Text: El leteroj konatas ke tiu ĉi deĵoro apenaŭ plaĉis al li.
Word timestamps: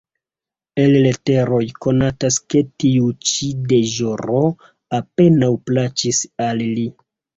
El 0.83 0.95
leteroj 1.03 1.59
konatas 1.85 2.39
ke 2.53 2.63
tiu 2.83 3.11
ĉi 3.33 3.49
deĵoro 3.75 4.41
apenaŭ 5.01 5.51
plaĉis 5.69 6.23
al 6.49 6.65
li. 6.79 6.89